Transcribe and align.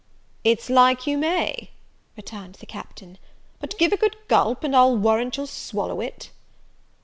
"It's 0.43 0.67
like 0.67 1.05
you 1.05 1.15
may," 1.15 1.69
returned 2.17 2.55
the 2.55 2.65
Captain: 2.65 3.19
"but 3.59 3.77
give 3.77 3.93
a 3.93 3.97
good 3.97 4.17
gulp, 4.27 4.63
and 4.63 4.75
I'll 4.75 4.97
warrant 4.97 5.37
you'll 5.37 5.45
swallow 5.45 6.01
it." 6.01 6.31